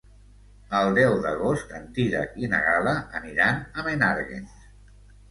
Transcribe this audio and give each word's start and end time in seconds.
El 0.77 0.87
deu 0.99 1.17
d'agost 1.25 1.73
en 1.79 1.83
Dídac 1.97 2.33
i 2.43 2.49
na 2.53 2.61
Gal·la 2.67 2.93
aniran 3.19 3.61
a 3.61 3.85
Menàrguens. 3.89 4.57